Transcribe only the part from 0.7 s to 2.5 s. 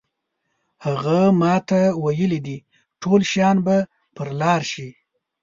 هغه ماته ویلي